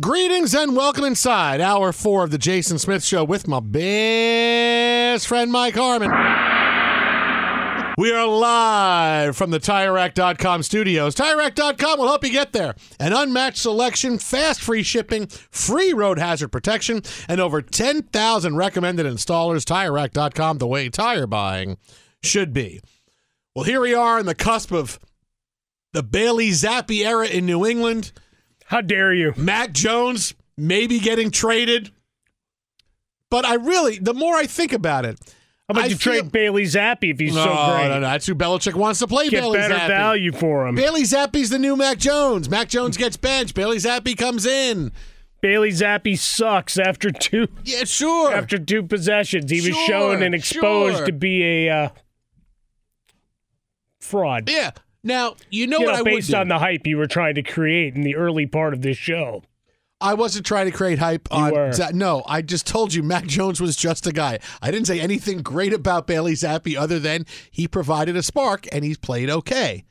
[0.00, 5.50] Greetings and welcome inside hour four of the Jason Smith Show with my best friend
[5.50, 6.08] Mike Harmon.
[7.98, 11.16] We are live from the TireRack.com studios.
[11.16, 12.76] TireRack.com will help you get there.
[13.00, 19.64] An unmatched selection, fast free shipping, free road hazard protection, and over 10,000 recommended installers.
[19.64, 21.76] TireRack.com, the way tire buying
[22.22, 22.80] should be.
[23.56, 25.00] Well, here we are in the cusp of
[25.92, 28.12] the Bailey Zappe era in New England.
[28.68, 29.32] How dare you?
[29.36, 31.90] Mac Jones maybe getting traded.
[33.30, 35.18] But I really, the more I think about it,
[35.68, 37.88] How about I you feel- trade Bailey Zappe if he's no, so great?
[37.88, 39.28] no, no, that's who Belichick wants to play.
[39.28, 39.88] Get Bailey better Zappe.
[39.88, 40.74] value for him.
[40.74, 42.48] Bailey Zappe's the new Mac Jones.
[42.48, 43.54] Mac Jones gets benched.
[43.54, 44.92] Bailey Zappe comes in.
[45.40, 48.34] Bailey Zappe sucks after two Yeah, sure.
[48.34, 49.50] after two possessions.
[49.50, 51.06] He was shown and exposed sure.
[51.06, 51.88] to be a uh,
[54.00, 54.48] fraud.
[54.50, 54.70] yeah.
[55.04, 57.34] Now you know You what know, I would based on the hype you were trying
[57.36, 59.42] to create in the early part of this show.
[60.00, 61.52] I wasn't trying to create hype You on.
[61.52, 61.72] were.
[61.92, 64.38] No, I just told you Mac Jones was just a guy.
[64.62, 68.84] I didn't say anything great about Bailey Zappe other than he provided a spark and
[68.84, 69.84] he's played okay.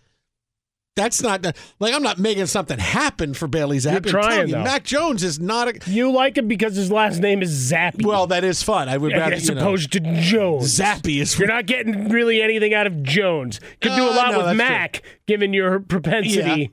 [0.98, 1.46] That's not
[1.80, 3.96] like I'm not making something happen for Bailey Zappe.
[3.98, 4.64] I'm trying, you, though.
[4.64, 5.90] Mac Jones is not a.
[5.90, 8.04] You like him because his last name is Zappe.
[8.06, 8.90] Well, that is fun.
[8.90, 10.78] I would rather as you know, opposed to Jones.
[10.78, 11.38] Zappy is.
[11.38, 13.60] You're not getting really anything out of Jones.
[13.80, 16.68] Could do a Uh, lot no, with Mac, given your propensity Yeah.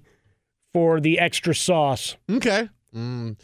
[0.72, 2.16] for the extra sauce.
[2.30, 2.68] Okay.
[2.96, 3.36] Mm.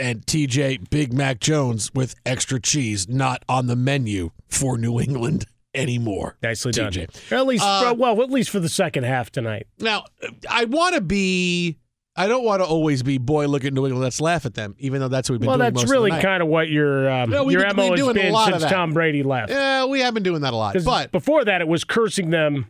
[0.00, 5.44] And TJ Big Mac Jones with extra cheese not on the menu for New England
[5.74, 6.36] anymore.
[6.42, 6.92] Nicely done.
[6.92, 7.32] TJ.
[7.32, 9.66] Or at least, Uh, well, at least for the second half tonight.
[9.78, 10.04] Now,
[10.48, 11.78] I want to be
[12.14, 14.02] I don't want to always be boy look at New England.
[14.02, 15.72] Let's laugh at them, even though that's what we've been well, doing.
[15.72, 16.28] that's most really of the night.
[16.28, 18.64] kind of what your um, No, your been- MO has doing a been lot since.
[18.70, 19.50] Tom Brady left.
[19.50, 20.76] Yeah, we have been doing that a lot.
[20.84, 22.66] but before that, it was cursing them,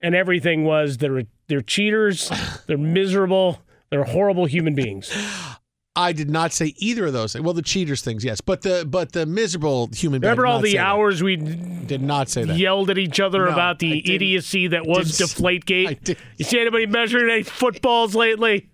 [0.00, 2.30] and everything was they're they're cheaters,
[2.68, 3.60] they're miserable,
[3.90, 5.10] they're horrible human beings.
[5.96, 7.38] I did not say either of those.
[7.40, 10.20] Well, the cheaters things, yes, but the but the miserable human.
[10.22, 10.84] Remember all the say that.
[10.86, 12.56] hours we Did not say that.
[12.58, 16.18] yelled at each other No, about the idiocy that was Deflategate?
[16.36, 18.68] You see anybody measuring any footballs lately?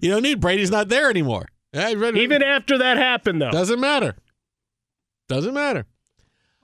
[0.00, 1.48] You don't need Brady's not there anymore.
[1.74, 3.50] Even after that happened, though.
[3.50, 4.16] doesn't matter.
[5.28, 5.84] Doesn't matter.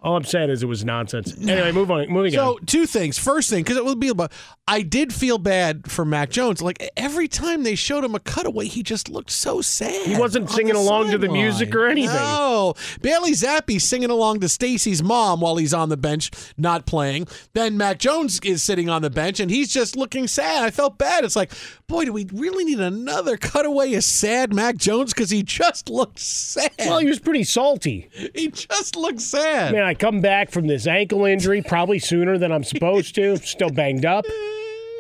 [0.03, 1.37] All I'm saying is it was nonsense.
[1.39, 2.09] Anyway, move on.
[2.09, 2.57] Moving on.
[2.57, 3.19] So two things.
[3.19, 4.33] First thing, because it will be about.
[4.67, 6.63] I did feel bad for Mac Jones.
[6.63, 10.07] Like every time they showed him a cutaway, he just looked so sad.
[10.07, 12.15] He wasn't singing along to the music or anything.
[12.15, 17.27] No, Bailey Zappe singing along to Stacy's mom while he's on the bench, not playing.
[17.53, 20.63] Then Mac Jones is sitting on the bench and he's just looking sad.
[20.65, 21.25] I felt bad.
[21.25, 21.53] It's like,
[21.87, 26.21] boy, do we really need another cutaway of sad Mac Jones because he just looked
[26.21, 26.71] sad.
[26.79, 28.09] Well, he was pretty salty.
[28.35, 29.73] he just looked sad.
[29.75, 33.37] Man, I come back from this ankle injury probably sooner than I'm supposed to.
[33.39, 34.25] Still banged up.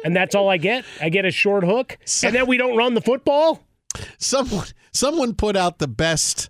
[0.04, 0.84] And that's all I get.
[1.00, 1.96] I get a short hook.
[2.24, 3.62] And then we don't run the football?
[4.18, 6.49] Someone someone put out the best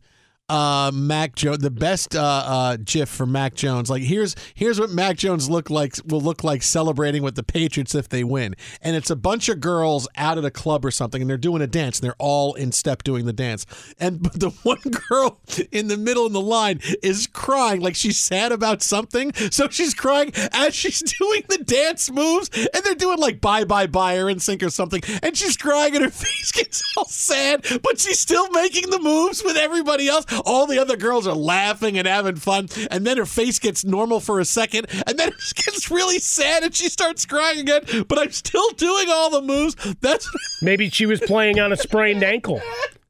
[0.51, 3.89] uh, Mac Jones, the best uh, uh, GIF for Mac Jones.
[3.89, 7.95] Like here's here's what Mac Jones look like will look like celebrating with the Patriots
[7.95, 11.23] if they win, and it's a bunch of girls out at a club or something,
[11.23, 13.65] and they're doing a dance, and they're all in step doing the dance,
[14.01, 18.51] and the one girl in the middle in the line is crying like she's sad
[18.51, 23.41] about something, so she's crying as she's doing the dance moves, and they're doing like
[23.41, 26.83] bye bye bye or in sync or something, and she's crying, and her face gets
[26.97, 30.27] all sad, but she's still making the moves with everybody else.
[30.45, 34.21] All the other girls are laughing and having fun, and then her face gets normal
[34.21, 38.05] for a second, and then it gets really sad, and she starts crying again.
[38.09, 39.77] But I'm still doing all the moves.
[40.01, 40.29] That's
[40.63, 42.61] Maybe she was playing on a sprained ankle,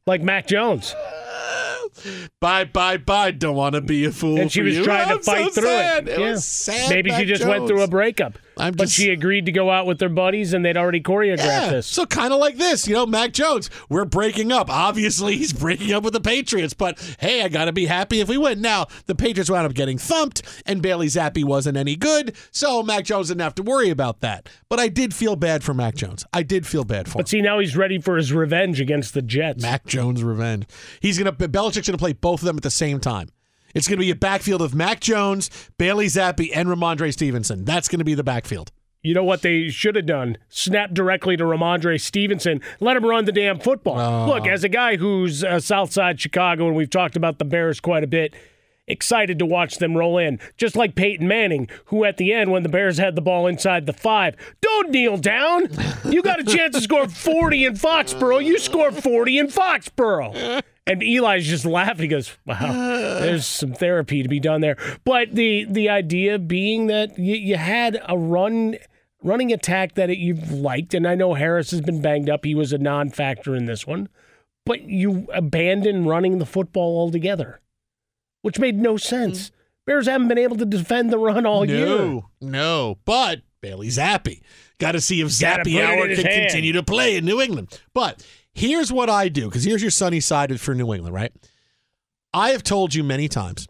[0.06, 0.94] like Mac Jones.
[2.40, 3.30] bye bye bye.
[3.30, 4.38] Don't want to be a fool.
[4.40, 4.84] And she was you.
[4.84, 6.08] trying to I'm so fight through sad.
[6.08, 6.12] it.
[6.14, 6.30] It Yeah.
[6.30, 6.90] was sad.
[6.90, 8.38] Maybe she Mac just went through a breakup.
[8.60, 11.38] I'm but just- she agreed to go out with their buddies and they'd already choreographed
[11.38, 11.70] Yeah.
[11.70, 11.86] this.
[11.86, 13.70] So kind of like this, you know, Mac Jones.
[13.88, 14.70] We're breaking up.
[14.70, 18.28] Obviously, he's breaking up with the Patriots, but hey, I got to be happy if
[18.28, 18.60] we win.
[18.60, 23.04] Now the Patriots wound up getting thumped, and Bailey Zappe wasn't any good, so Mac
[23.04, 24.48] Jones didn't have to worry about that.
[24.68, 26.24] But I did feel bad for Mac Jones.
[26.32, 27.20] I did feel bad for him.
[27.20, 29.62] But see, now he's ready for his revenge against the Jets.
[29.62, 30.66] Mac Jones revenge.
[31.00, 33.28] He's gonna Belichick's gonna play both of them at the same time.
[33.74, 37.64] It's gonna be a backfield of Mac Jones, Bailey Zappe, and Rhamondre Stevenson.
[37.64, 38.72] That's gonna be the backfield.
[39.02, 40.36] You know what they should have done?
[40.50, 42.60] Snap directly to Rhamondre Stevenson.
[42.80, 43.98] Let him run the damn football.
[43.98, 44.34] Oh.
[44.34, 48.04] Look, as a guy who's uh, Southside Chicago, and we've talked about the Bears quite
[48.04, 48.34] a bit,
[48.86, 50.38] excited to watch them roll in.
[50.58, 53.86] Just like Peyton Manning, who at the end, when the Bears had the ball inside
[53.86, 55.68] the five, don't kneel down.
[56.04, 58.44] You got a chance to score 40 in Foxborough.
[58.44, 60.62] You scored 40 in Foxborough.
[60.90, 62.02] And Eli's just laughing.
[62.02, 62.58] He goes, "Wow,
[63.20, 67.56] there's some therapy to be done there." But the the idea being that you, you
[67.56, 68.76] had a run
[69.22, 72.44] running attack that you've liked, and I know Harris has been banged up.
[72.44, 74.08] He was a non-factor in this one,
[74.66, 77.60] but you abandoned running the football altogether,
[78.42, 79.46] which made no sense.
[79.46, 79.54] Mm-hmm.
[79.86, 81.86] Bears haven't been able to defend the run all year.
[81.86, 82.98] no, no.
[83.04, 84.40] But Bailey Zappe.
[84.78, 86.42] Got to see if Gotta Zappe it in can hand.
[86.46, 87.78] continue to play in New England.
[87.92, 91.32] But here's what I do, because here's your sunny side for New England, right?
[92.32, 93.66] I have told you many times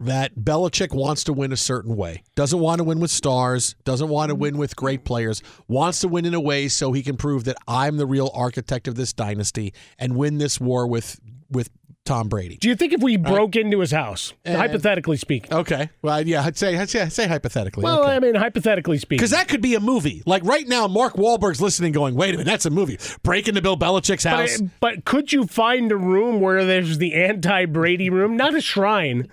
[0.00, 2.24] that Belichick wants to win a certain way.
[2.34, 6.08] Doesn't want to win with stars, doesn't want to win with great players, wants to
[6.08, 9.12] win in a way so he can prove that I'm the real architect of this
[9.12, 11.20] dynasty and win this war with
[11.50, 11.70] with
[12.04, 12.56] Tom Brady.
[12.56, 15.52] Do you think if we broke into his house, And- hypothetically speaking?
[15.52, 15.88] Okay.
[16.02, 17.84] Well, yeah, I'd say I'd say, I'd say hypothetically.
[17.84, 18.12] Well, okay.
[18.16, 19.18] I mean, hypothetically speaking.
[19.18, 20.22] Because that could be a movie.
[20.26, 23.62] Like right now, Mark Wahlberg's listening, going, "Wait a minute, that's a movie." Break into
[23.62, 24.60] Bill Belichick's house.
[24.80, 28.36] but could you find a room where there's the anti Brady room?
[28.36, 29.28] Not a shrine.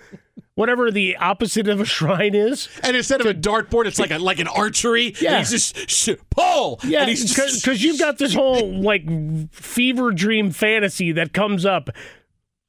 [0.54, 2.68] Whatever the opposite of a shrine is.
[2.82, 5.14] and instead of a dartboard, it's like a like an archery.
[5.20, 5.38] Yeah.
[5.38, 6.78] He's just sh- pull.
[6.84, 9.04] Yeah, because you've got this whole like
[9.52, 11.88] fever dream fantasy that comes up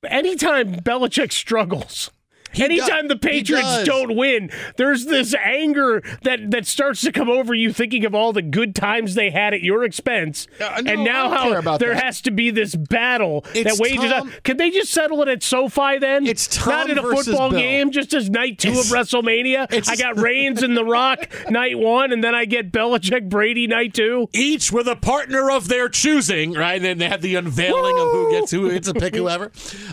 [0.10, 2.10] anytime Belichick struggles.
[2.54, 7.30] He Anytime does- the Patriots don't win, there's this anger that, that starts to come
[7.30, 10.92] over you, thinking of all the good times they had at your expense, Uh, no,
[10.92, 12.04] and now how there that.
[12.04, 14.44] has to be this battle It's that wages Tom- up.
[14.44, 16.26] Can they just settle it at SoFi then?
[16.26, 17.60] It's Tom not in a football Bill.
[17.60, 19.68] game, just as night two It's- of WrestleMania.
[19.90, 23.94] I got Reigns and The Rock night one, and then I get Belichick Brady night
[23.94, 24.30] two.
[24.34, 26.76] each with a partner of their choosing, right?
[26.76, 29.52] And then they have the unveiling of who gets who gets to pick whoever.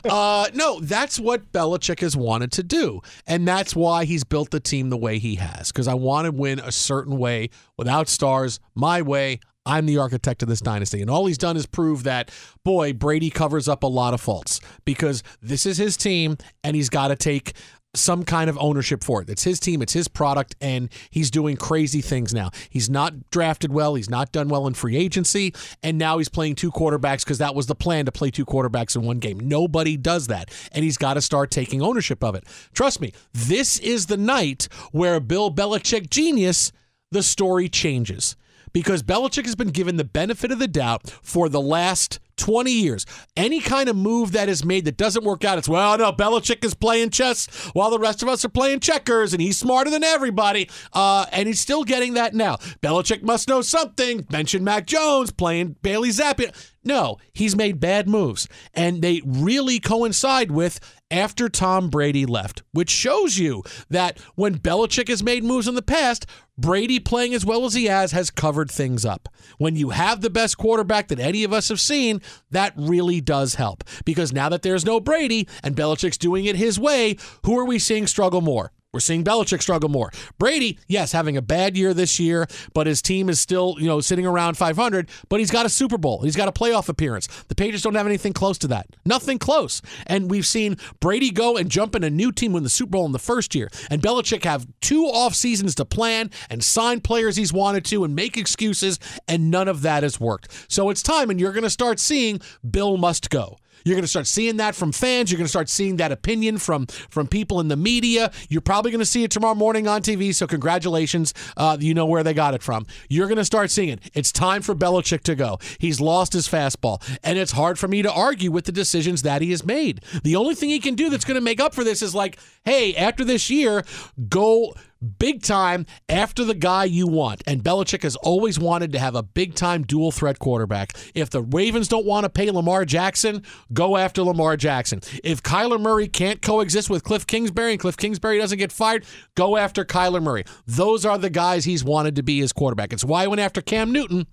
[0.09, 3.01] Uh, no, that's what Belichick has wanted wanted to do.
[3.27, 6.33] And that's why he's built the team the way he has, because I want to
[6.33, 9.41] win a certain way without stars, my way.
[9.67, 11.03] I'm the architect of this dynasty.
[11.03, 12.31] And all he's done is prove that,
[12.65, 16.89] boy, Brady covers up a lot of faults because this is his team and he's
[16.89, 17.53] got to take
[17.95, 19.31] some kind of ownership for it.
[19.31, 22.51] It's his team, it's his product, and he's doing crazy things now.
[22.69, 26.57] He's not drafted well, he's not done well in free agency, and now he's playing
[26.57, 29.41] two quarterbacks because that was the plan to play two quarterbacks in one game.
[29.41, 32.45] Nobody does that, and he's got to start taking ownership of it.
[32.75, 36.73] Trust me, this is the night where Bill Belichick genius,
[37.11, 38.37] the story changes
[38.73, 43.05] because Belichick has been given the benefit of the doubt for the last 20 years.
[43.37, 46.65] Any kind of move that is made that doesn't work out, it's, well, no, Belichick
[46.65, 50.05] is playing chess while the rest of us are playing checkers, and he's smarter than
[50.05, 50.71] everybody.
[50.93, 52.57] Uh, and he's still getting that now.
[52.83, 54.27] Belichick must know something.
[54.31, 56.55] Mention Mac Jones playing Bailey Zappe.
[56.85, 60.79] No, he's made bad moves, and they really coincide with
[61.11, 65.83] after Tom Brady left, which shows you that when Belichick has made moves in the
[65.83, 69.29] past, Brady playing as well as he has has covered things up.
[69.59, 72.21] When you have the best quarterback that any of us have seen,
[72.51, 73.85] that really does help.
[74.05, 77.79] Because now that there's no Brady and Belichick's doing it his way, who are we
[77.79, 78.73] seeing struggle more?
[78.95, 80.11] We're seeing Belichick struggle more.
[80.39, 84.01] Brady, yes, having a bad year this year, but his team is still, you know,
[84.01, 86.23] sitting around 500, but he's got a Super Bowl.
[86.23, 87.27] He's got a playoff appearance.
[87.49, 88.87] The Patriots don't have anything close to that.
[89.05, 89.83] Nothing close.
[90.07, 93.05] And we've seen Brady go and jump in a new team win the Super Bowl
[93.05, 93.69] in the first year.
[93.91, 98.15] And Belichick have two off seasons to plan and sign players he's wanted to and
[98.15, 100.65] make excuses, and none of that has worked.
[100.73, 102.41] So it's time, and you're going to start seeing
[102.71, 103.59] Bill must go.
[103.89, 105.31] You're going to start seeing that from fans.
[105.31, 108.31] You're going to start seeing that opinion from from people in the media.
[108.51, 110.35] You're probably going to see it tomorrow morning on TV.
[110.35, 112.87] So congratulations, uh, you know where they got it from.
[113.09, 114.01] You're going to start seeing it.
[114.13, 115.59] It's time for Belichick to go.
[115.79, 119.41] He's lost his fastball, and it's hard for me to argue with the decisions that
[119.41, 120.03] he has made.
[120.23, 122.39] The only thing he can do that's going to make up for this is like,
[122.67, 123.85] hey, after this year,
[124.29, 124.75] go
[125.19, 127.43] big time after the guy you want.
[127.47, 130.93] And Belichick has always wanted to have a big time dual threat quarterback.
[131.15, 135.01] If the Ravens don't want to pay Lamar Jackson, go after Lamar Jackson.
[135.23, 139.57] If Kyler Murray can't coexist with Cliff Kingsbury and Cliff Kingsbury doesn't get fired, go
[139.57, 140.45] after Kyler Murray.
[140.67, 142.93] Those are the guys he's wanted to be his quarterback.
[142.93, 144.27] It's why I went after Cam Newton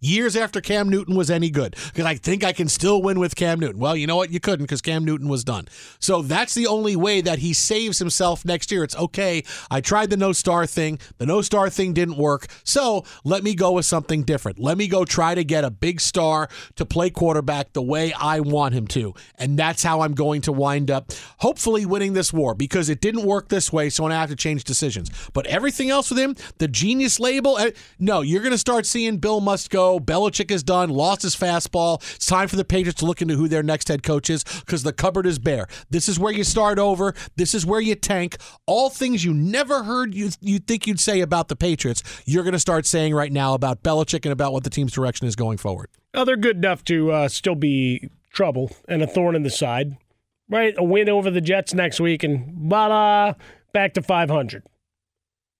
[0.00, 3.36] years after Cam Newton was any good because I think I can still win with
[3.36, 3.78] Cam Newton.
[3.80, 4.30] Well, you know what?
[4.30, 5.68] You couldn't because Cam Newton was done.
[5.98, 8.84] So that's the only way that he saves himself next year.
[8.84, 9.44] It's okay.
[9.70, 10.98] I tried the no star thing.
[11.18, 12.46] The no star thing didn't work.
[12.64, 14.58] So let me go with something different.
[14.58, 18.40] Let me go try to get a big star to play quarterback the way I
[18.40, 19.14] want him to.
[19.36, 23.24] And that's how I'm going to wind up hopefully winning this war because it didn't
[23.24, 23.90] work this way.
[23.90, 25.10] So I have to change decisions.
[25.32, 29.18] But everything else with him, the genius label, eh, no, you're going to start seeing
[29.18, 30.00] Bill must go.
[30.00, 32.02] Belichick is done, lost his fastball.
[32.16, 34.82] It's time for the Patriots to look into who their next head coach is because
[34.82, 35.66] the cupboard is bare.
[35.90, 37.14] This is where you start over.
[37.36, 38.36] This is where you tank.
[38.66, 42.52] All things you never heard you you think you'd say about the Patriots, you're going
[42.52, 45.58] to start saying right now about Belichick and about what the team's direction is going
[45.58, 45.88] forward.
[46.14, 49.96] Oh, they're good enough to uh, still be trouble and a thorn in the side,
[50.48, 50.74] right?
[50.76, 53.34] A win over the Jets next week, and voila,
[53.72, 54.62] back to 500.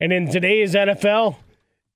[0.01, 1.37] And in today's NFL,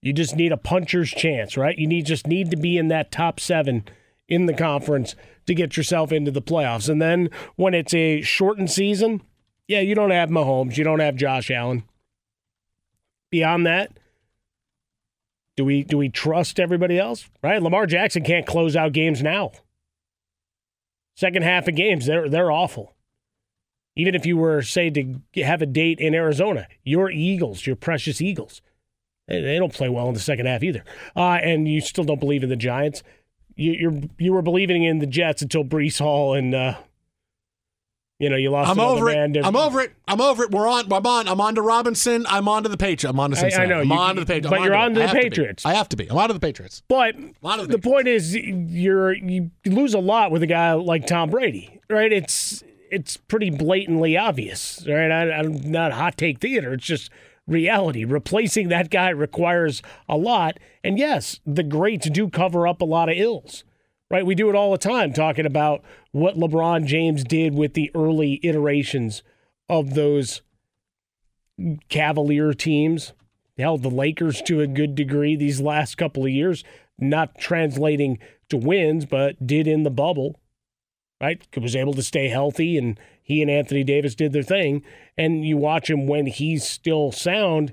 [0.02, 1.78] you just need a puncher's chance, right?
[1.78, 3.84] You need just need to be in that top seven
[4.28, 5.14] in the conference
[5.46, 6.88] to get yourself into the playoffs.
[6.88, 9.22] And then when it's a shortened season,
[9.68, 11.84] yeah, you don't have Mahomes, you don't have Josh Allen.
[13.30, 13.96] Beyond that,
[15.56, 17.28] do we do we trust everybody else?
[17.42, 17.62] Right?
[17.62, 19.52] Lamar Jackson can't close out games now.
[21.14, 22.94] Second half of games, they're they're awful.
[23.94, 28.20] Even if you were say to have a date in Arizona, your Eagles, your precious
[28.20, 28.62] Eagles
[29.40, 30.84] they don't play well in the second half either.
[31.16, 33.02] Uh, and you still don't believe in the Giants.
[33.54, 36.74] You, you're you were believing in the Jets until Breece Hall and uh,
[38.18, 38.70] you know you lost.
[38.70, 39.34] I'm over it.
[39.34, 39.92] To, I'm over it.
[40.06, 40.50] I'm over it.
[40.50, 40.90] We're on.
[40.92, 41.28] I'm on.
[41.28, 42.24] I'm on to Robinson.
[42.28, 43.12] I'm on to the Patriots.
[43.12, 43.72] I'm on to Cincinnati.
[43.72, 43.80] I, I know.
[43.82, 44.50] I'm you, on to the Patriots.
[44.50, 45.66] But I'm you're on on to the Patriots.
[45.66, 46.10] I have to be.
[46.10, 46.82] I'm on to the Patriots.
[46.88, 51.30] But the, the point is, you're you lose a lot with a guy like Tom
[51.30, 52.12] Brady, right?
[52.12, 55.10] It's it's pretty blatantly obvious, right?
[55.10, 56.72] I, I'm not hot take theater.
[56.74, 57.10] It's just
[57.46, 58.04] reality.
[58.04, 60.58] Replacing that guy requires a lot.
[60.84, 63.64] And yes, the greats do cover up a lot of ills,
[64.10, 64.26] right?
[64.26, 65.82] We do it all the time talking about
[66.12, 69.22] what LeBron James did with the early iterations
[69.68, 70.42] of those
[71.88, 73.12] Cavalier teams.
[73.58, 76.64] Hell, the Lakers to a good degree these last couple of years,
[76.98, 78.18] not translating
[78.48, 80.40] to wins, but did in the bubble,
[81.20, 81.42] right?
[81.56, 84.82] Was able to stay healthy and he and Anthony Davis did their thing,
[85.16, 87.72] and you watch him when he's still sound,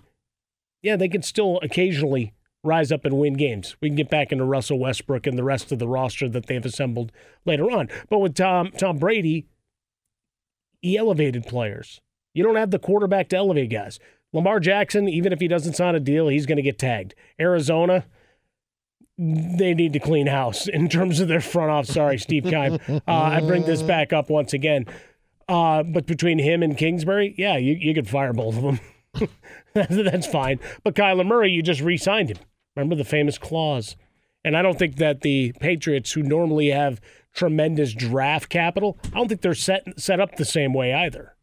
[0.81, 3.75] yeah, they can still occasionally rise up and win games.
[3.81, 6.65] We can get back into Russell Westbrook and the rest of the roster that they've
[6.65, 7.11] assembled
[7.45, 7.89] later on.
[8.09, 9.47] But with Tom Tom Brady,
[10.81, 12.01] he elevated players.
[12.33, 13.99] You don't have the quarterback to elevate guys.
[14.31, 17.15] Lamar Jackson, even if he doesn't sign a deal, he's going to get tagged.
[17.39, 18.05] Arizona,
[19.17, 21.93] they need to clean house in terms of their front office.
[21.93, 22.79] Sorry, Steve Keim.
[22.87, 24.85] Uh, I bring this back up once again.
[25.49, 28.79] Uh, but between him and Kingsbury, yeah, you, you could fire both of them.
[29.73, 30.59] That's fine.
[30.83, 32.37] But Kyler Murray, you just re signed him.
[32.75, 33.95] Remember the famous clause.
[34.45, 37.01] And I don't think that the Patriots, who normally have
[37.33, 41.35] tremendous draft capital, I don't think they're set, set up the same way either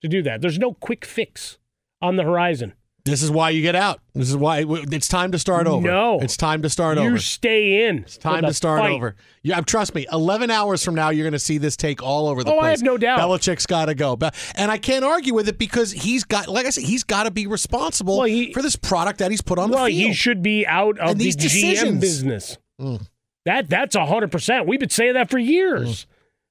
[0.00, 0.40] to do that.
[0.40, 1.58] There's no quick fix
[2.00, 2.72] on the horizon.
[3.06, 4.00] This is why you get out.
[4.14, 5.86] This is why it's time to start over.
[5.86, 7.12] No, it's time to start you over.
[7.12, 7.98] You stay in.
[7.98, 8.90] It's time to start fight.
[8.90, 9.14] over.
[9.44, 10.06] Yeah, trust me.
[10.12, 12.64] Eleven hours from now, you're going to see this take all over the oh, place.
[12.64, 13.20] I have no doubt.
[13.20, 14.18] Belichick's got to go,
[14.56, 17.30] and I can't argue with it because he's got, like I said, he's got to
[17.30, 20.00] be responsible well, he, for this product that he's put on well, the field.
[20.00, 22.00] Well, he should be out of and the these GM decisions.
[22.00, 22.58] business.
[22.80, 23.06] Mm.
[23.44, 24.66] That that's hundred percent.
[24.66, 26.06] We've been saying that for years.
[26.06, 26.06] Mm.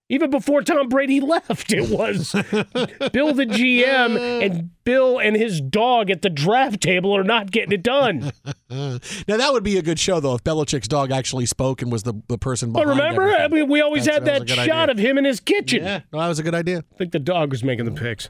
[0.07, 2.31] Even before Tom Brady left, it was
[3.11, 7.71] Bill the GM and Bill and his dog at the draft table are not getting
[7.71, 8.31] it done.
[8.69, 8.99] now
[9.37, 12.13] that would be a good show though if Belichick's dog actually spoke and was the,
[12.27, 13.41] the person But remember, everything.
[13.43, 15.03] I mean, we always That's- had that that, was a good shot idea.
[15.03, 15.83] of him in his kitchen.
[15.83, 16.83] Yeah, no, that was a good idea.
[16.93, 18.29] I think the dog was making the picks.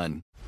[0.01, 0.23] done.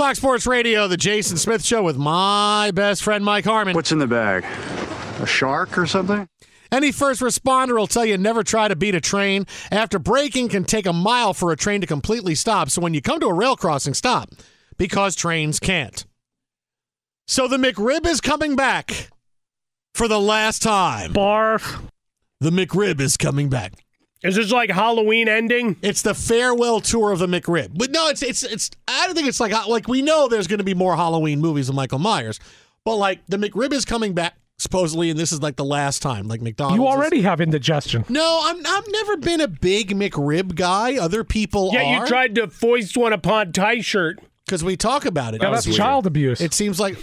[0.00, 3.74] Fox Sports Radio, the Jason Smith Show with my best friend Mike Harmon.
[3.74, 4.46] What's in the bag?
[5.20, 6.26] A shark or something?
[6.72, 9.46] Any first responder will tell you never try to beat a train.
[9.70, 12.70] After braking can take a mile for a train to completely stop.
[12.70, 14.30] So when you come to a rail crossing, stop
[14.78, 16.06] because trains can't.
[17.26, 19.10] So the McRib is coming back
[19.92, 21.12] for the last time.
[21.12, 21.78] Barf.
[22.40, 23.74] The McRib is coming back.
[24.22, 25.76] Is this like Halloween ending?
[25.82, 27.70] It's the farewell tour of the McRib.
[27.74, 28.70] But no, it's it's it's.
[28.86, 31.68] I don't think it's like like we know there's going to be more Halloween movies
[31.70, 32.38] of Michael Myers,
[32.84, 36.28] but like the McRib is coming back supposedly, and this is like the last time.
[36.28, 36.76] Like McDonald's.
[36.76, 38.04] You is- already have indigestion.
[38.10, 38.58] No, I'm.
[38.66, 40.98] I've never been a big McRib guy.
[40.98, 42.00] Other people Yeah, are.
[42.02, 44.18] you tried to foist one upon Ty shirt.
[44.44, 45.42] because we talk about it.
[45.42, 46.42] Yeah, that's child abuse.
[46.42, 46.98] It seems like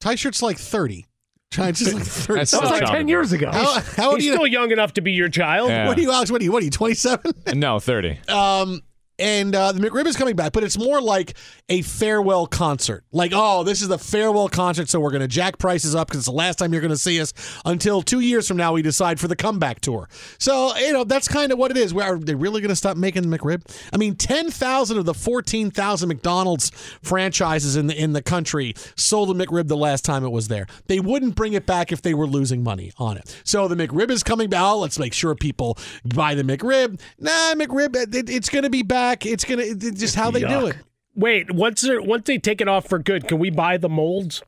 [0.00, 1.06] Ty shirt's like thirty.
[1.50, 2.44] Ty's just like thirty.
[2.44, 3.50] That was like ten years ago.
[3.52, 4.32] How, how old are He's you?
[4.34, 5.70] still young enough to be your child.
[5.70, 5.86] Yeah.
[5.86, 6.30] What are you, Alex?
[6.30, 6.50] What are you?
[6.52, 6.70] What are you?
[6.70, 7.32] Twenty seven.
[7.54, 8.18] No, 30.
[8.28, 8.80] Um,
[9.18, 11.34] and uh, the McRib is coming back, but it's more like
[11.68, 13.04] a farewell concert.
[13.12, 16.18] Like, oh, this is the farewell concert, so we're going to jack prices up because
[16.18, 17.32] it's the last time you're going to see us
[17.64, 20.08] until two years from now we decide for the comeback tour.
[20.38, 21.92] So, you know, that's kind of what it is.
[21.92, 23.62] Are they really going to stop making the McRib?
[23.92, 26.70] I mean, 10,000 of the 14,000 McDonald's
[27.02, 30.66] franchises in the, in the country sold the McRib the last time it was there.
[30.86, 33.40] They wouldn't bring it back if they were losing money on it.
[33.44, 34.62] So the McRib is coming back.
[34.64, 37.00] Oh, let's make sure people buy the McRib.
[37.18, 39.26] Nah, McRib, it, it's going to be back.
[39.26, 40.76] It's going to, it's just how they do it.
[41.16, 44.42] Wait, once they once they take it off for good, can we buy the molds?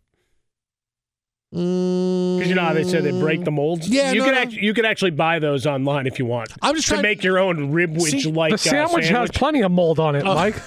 [1.53, 3.89] Because you know how they say they break the molds.
[3.89, 3.93] Mm.
[3.93, 4.41] Yeah, you no, can no.
[4.41, 6.53] act- you can actually buy those online if you want.
[6.61, 9.71] I'm just to trying- make your own ribwich See, like the sandwich, has plenty of
[9.71, 10.35] mold on it, Oh.
[10.35, 10.57] Mike.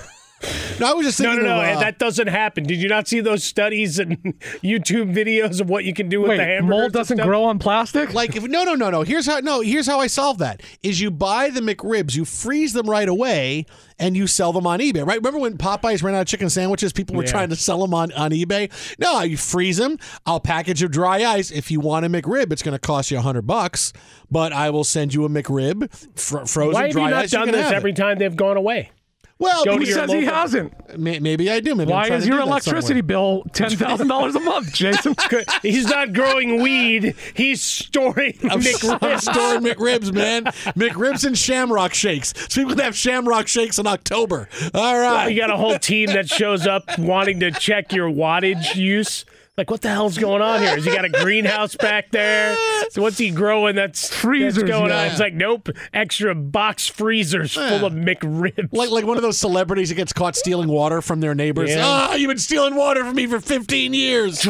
[0.80, 1.70] No, I was just No, thinking no, no.
[1.72, 2.64] of, uh, that doesn't happen.
[2.64, 4.18] Did you not see those studies and
[4.64, 6.70] YouTube videos of what you can do with the Wait, hamburgers?
[6.70, 7.28] mold doesn't stuff?
[7.28, 8.14] grow on plastic?
[8.14, 11.02] like if no no no no here's how no here's how I solve that is
[11.02, 13.66] you buy the McRibs you freeze them right away
[14.00, 16.94] and you sell them on eBay right remember when Popeyes ran out of chicken sandwiches
[16.94, 17.32] people were Yeah.
[17.32, 21.24] trying to sell them on, on eBay no you freeze them I'll package of dry
[21.26, 23.92] ice if you want a McRib it's going to cost you a hundred bucks
[24.32, 27.32] but I will send you a McRib fr- frozen Why have dry you not ice
[27.32, 27.96] done this every it.
[27.98, 28.92] time they've gone away?
[29.40, 30.98] Well Go Who to your says he hasn't?
[31.00, 34.40] may- maybe I do maybe I'm Why is your electricity bill ten thousand dollars a
[34.40, 35.16] month, Jason?
[35.62, 37.16] He's not growing weed.
[37.34, 39.22] He's storing I'm, I'm McRibs.
[39.22, 40.46] storing McRibs, man.
[40.76, 42.34] McRibs and Shamrock Shakes.
[42.50, 44.50] So people can have Shamrock Shakes in October.
[44.74, 45.28] All right.
[45.30, 49.26] You got a whole team that shows up wanting to check your wattage use.
[49.58, 50.70] Like, what the hell's going on here?
[50.70, 52.56] Has he got a greenhouse back there?
[52.92, 53.76] So what's he growing?
[53.76, 55.02] That's Freezers, That's going yeah.
[55.02, 55.08] on.
[55.08, 58.72] It's like, nope, extra box freezers full of McRibs.
[58.72, 61.72] Like like one of those celebrities that gets caught stealing water from their neighbors.
[61.72, 61.84] Yeah.
[61.84, 64.46] Ah, you've been stealing water from me for 15 years.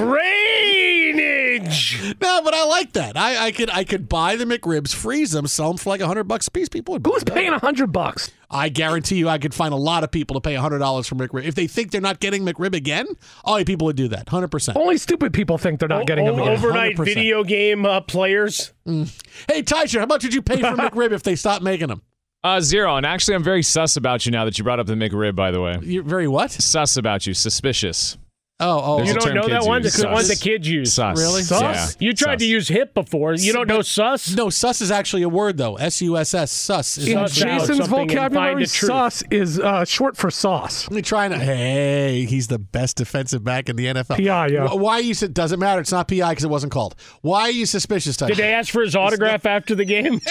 [1.60, 2.16] Drainage.
[2.22, 3.16] No, but I like that.
[3.18, 6.26] I, I could I could buy the McRibs, freeze them, sell them for like hundred
[6.26, 6.70] bucks a piece.
[6.70, 8.32] People would Who's paying a hundred bucks?
[8.52, 11.16] I guarantee you, I could find a lot of people to pay hundred dollars for
[11.16, 13.06] McRib if they think they're not getting McRib again.
[13.46, 14.78] All people would do that, hundred percent.
[14.78, 16.50] Only stupid people think they're not getting them again.
[16.50, 17.06] overnight 100%.
[17.06, 18.74] video game uh, players.
[18.86, 22.02] Hey, Tysher, how much did you pay for McRib if they stopped making them?
[22.44, 22.96] Uh, zero.
[22.96, 25.52] And actually, I'm very sus about you now that you brought up the McRib, by
[25.52, 25.78] the way.
[25.82, 26.52] You're very what?
[26.52, 27.34] Sus about you.
[27.34, 28.18] Suspicious.
[28.62, 29.84] Oh, oh, There's You don't know that kids one?
[29.84, 30.28] use, It's the one sus.
[30.40, 30.94] that kids use.
[30.94, 31.18] Sus.
[31.18, 31.44] Really?
[31.50, 31.88] Yeah.
[32.00, 33.34] You tried to use hip before.
[33.34, 34.36] You don't know sus?
[34.36, 35.76] No, sus is actually a word though.
[35.78, 36.52] S U S S.
[36.52, 36.98] Sus.
[36.98, 38.90] Is In Jason's something and find vocabulary, the truth.
[38.92, 40.90] sauce is uh, short for sauce.
[40.90, 44.18] Let me try and hey, he's the best defensive back in the NFL.
[44.18, 44.74] PI, yeah.
[44.74, 45.14] Why are you?
[45.14, 45.80] Doesn't matter.
[45.80, 46.96] It's not PI because it wasn't called.
[47.22, 48.28] Why are you suspicious, Tysher?
[48.28, 50.20] Did they ask for his autograph after the game?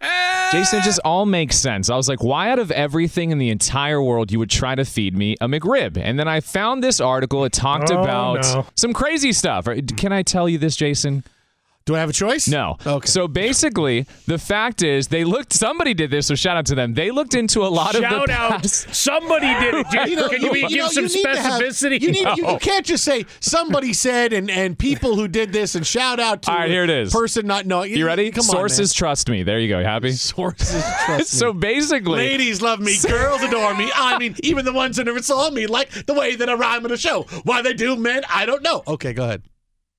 [0.00, 0.50] Eh.
[0.52, 1.90] Jason, it just all makes sense.
[1.90, 4.84] I was like, why out of everything in the entire world you would try to
[4.84, 5.96] feed me a McRib?
[5.98, 7.44] And then I found this article.
[7.44, 8.66] It talked Oh, about no.
[8.76, 9.66] some crazy stuff.
[9.96, 11.24] Can I tell you this, Jason?
[11.86, 12.48] Do I have a choice?
[12.48, 12.76] No.
[12.84, 13.06] Okay.
[13.06, 15.52] So basically, the fact is, they looked.
[15.52, 16.94] Somebody did this, so shout out to them.
[16.94, 18.50] They looked into a lot of Shout the out.
[18.62, 18.92] past.
[18.94, 19.86] Somebody did it.
[19.90, 20.06] Dude.
[20.10, 22.00] You know, Can you, you give know, some you need to have- specificity?
[22.00, 22.52] you, need, you, No.
[22.54, 26.42] you can't just say somebody said and and people who did this and shout out
[26.42, 27.12] to All right, here it is.
[27.12, 27.92] person not knowing.
[27.92, 28.30] You ready?
[28.32, 29.42] Come Sources on, trust me.
[29.44, 29.78] There you go.
[29.78, 30.10] You happy?
[30.12, 31.38] Sources trust me.
[31.38, 33.90] so basically, Ladies love me, girls adore me.
[33.94, 36.84] I mean, even the ones that never saw me like the way that I rhyme
[36.84, 37.22] in a show.
[37.44, 38.82] Why they do, man, I don't know.
[38.88, 39.42] Okay, go ahead.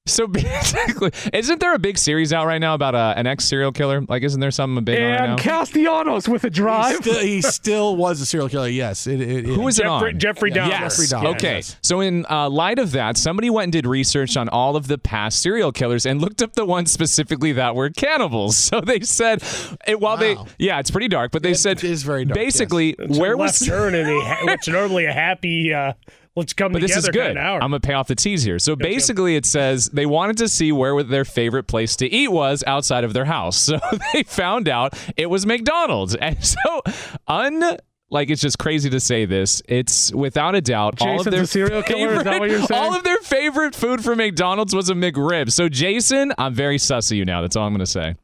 [0.08, 3.72] So basically, isn't there a big series out right now about uh, an ex serial
[3.72, 4.02] killer?
[4.08, 5.36] Like, isn't there something big on right And now?
[5.38, 6.96] Castellanos with a He drive.
[6.96, 8.68] still, he still was a serial killer.
[8.70, 9.06] Yes.
[9.08, 10.20] It, it, it, Who is it Jeffrey, on?
[10.20, 10.68] Jeffrey Dahmer.
[10.70, 10.98] Yes.
[10.98, 11.56] Jeffrey Dahmer, Okay.
[11.58, 11.78] yes.
[11.84, 14.98] So, in uh, light of that, somebody went and did research on all of the
[14.98, 18.58] past serial killers and looked up the ones specifically that were cannibals.
[18.68, 19.42] So they said,
[19.88, 22.96] it, while they, yeah, it's pretty dark, but they It said, is very dark, basically,
[23.00, 23.68] It's a where left was.
[23.68, 25.94] turn and a, what's normally a happy uh,
[26.38, 27.36] let's come But this is good.
[27.36, 28.60] I'm gonna pay off the tease here.
[28.60, 32.64] So basically, it says they wanted to see where their favorite place to eat was
[32.66, 33.58] outside of their house.
[33.68, 33.80] So
[34.14, 36.82] they found out it was McDonald's, and so
[37.28, 37.78] un.
[38.10, 39.62] Like it's just crazy to say this.
[39.68, 42.24] It's without a doubt all of their serial killer?
[42.24, 42.72] Favorite- saying?
[42.82, 45.52] All of their favorite food from McDonald's was a McRib.
[45.52, 47.42] So Jason, I'm very sus of you now.
[47.42, 48.16] That's all I'm gonna say.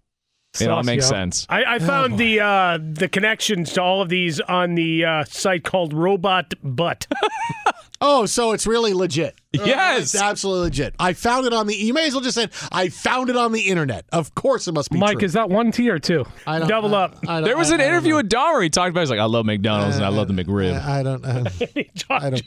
[0.62, 1.10] It all makes yo.
[1.10, 1.48] sense.
[1.50, 5.64] I, I found the uh, the connections to all of these on the uh, site
[5.64, 7.08] called Robot Butt.
[8.06, 9.40] Oh, so it's really legit.
[9.54, 10.14] Yes.
[10.14, 10.94] It's absolutely legit.
[11.00, 11.74] I found it on the.
[11.76, 14.04] You may as well just say I found it on the internet.
[14.12, 15.26] Of course, it must be Mike, true.
[15.26, 16.26] is that one T or two?
[16.46, 17.16] I don't, Double I- up.
[17.26, 18.18] I don't- There was I- an I interview know.
[18.18, 18.62] with Dahmer.
[18.62, 19.00] He talked about.
[19.00, 20.78] He's like, I love McDonald's and I love the McRib.
[20.84, 21.24] I, I don't.
[21.26, 22.44] I don't, I don't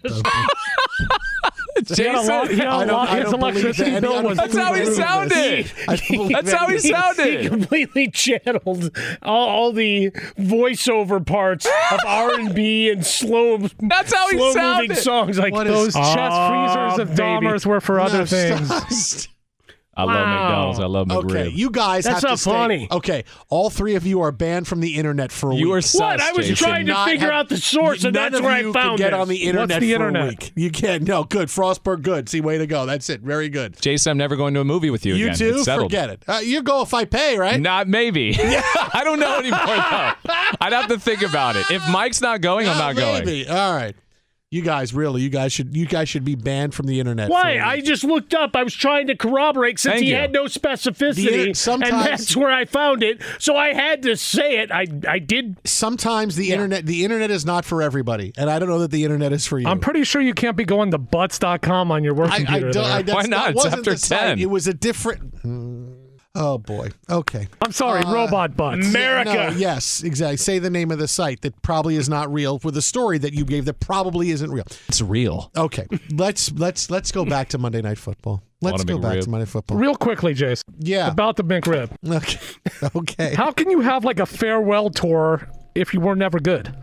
[1.77, 1.83] know.
[1.97, 4.23] He had a lot, he had I a don't- lot, I his don't electricity bill
[4.23, 4.37] was.
[4.39, 5.73] That's how he sounded.
[5.89, 5.97] I
[6.33, 7.41] That's how he He sounded.
[7.43, 13.59] He completely channeled all, all the voiceover parts of R and B and slow.
[13.81, 14.89] That's how he slow sounded.
[14.89, 16.49] moving songs like What is- Those chest Ah,
[16.95, 17.23] freezers of baby.
[17.47, 19.29] Dahmer's were for other No, things.
[20.04, 20.09] Stop.
[20.09, 20.80] I love McDonald's.
[20.80, 21.30] I love McRib.
[21.46, 22.88] Okay, you guys That's have to not stay- funny.
[22.90, 25.76] Okay, all three of you are banned from the internet for a You week.
[25.76, 26.20] are sus, What?
[26.20, 26.66] I was Jason.
[26.66, 29.11] trying to figure have- out the source, and that's where you I found can get
[29.12, 29.20] this.
[29.20, 30.24] on the internet the for internet?
[30.24, 30.52] a week.
[30.54, 31.02] You can't.
[31.04, 31.48] No, good.
[31.48, 32.28] Frostberg, good.
[32.28, 32.87] See, way to go.
[32.87, 33.20] That's it.
[33.22, 33.80] Very good.
[33.80, 35.37] Jason, I'm never going to a movie with you, You again.
[35.38, 35.54] too?
[35.56, 35.90] It's settled.
[35.90, 36.22] Forget it.
[36.28, 37.61] Uh, you go if I pay, right?
[37.61, 38.35] Not maybe.
[38.40, 40.32] I don't know anymore though.
[40.61, 41.70] I'd have to think about it.
[41.70, 43.24] If Mike's not going, I'm Uh, not going.
[43.24, 43.48] Maybe.
[43.48, 43.94] All right.
[44.52, 47.28] You guys, really, you guys should you guys should be banned from the internet.
[47.28, 47.54] Why?
[47.54, 47.85] a I week.
[47.85, 48.54] just looked up.
[48.54, 50.16] I was trying to corroborate since Thank he you.
[50.16, 53.20] had no specificity, inter- sometimes- and that's where I found it.
[53.40, 54.70] So I had to say it.
[54.70, 55.56] I I did.
[55.64, 59.02] Sometimes the internet the internet is not for everybody, and I don't know that the
[59.02, 59.66] internet is for you.
[59.66, 62.70] I'm pretty sure you can't be going to butts.com on your work I, I computer.
[62.70, 62.85] don't.
[62.85, 62.92] there.
[62.92, 63.44] I, that's, Why not?
[63.46, 64.20] That It's wasn't after the site.
[64.20, 64.38] 10.
[64.38, 65.35] It was a different.
[66.38, 66.90] Oh boy.
[67.09, 67.49] Okay.
[67.62, 68.87] I'm sorry, Uh, robot butts.
[68.88, 69.33] America.
[69.33, 70.37] No, yes, exactly.
[70.37, 73.33] Say the name of the site that probably is not real with the story that
[73.33, 74.64] you gave that probably isn't real.
[74.88, 75.51] It's real.
[75.57, 78.42] Okay, let's let's let's go back to Monday Night Football.
[78.61, 79.25] Let's go back rib?
[79.25, 79.79] to Monday Football.
[79.79, 80.62] Real quickly, Jason.
[80.79, 81.11] Yeah.
[81.11, 81.90] About the McRib.
[82.07, 82.38] Okay.
[82.94, 83.35] Okay.
[83.35, 86.75] How can you have like a farewell tour if you were never good?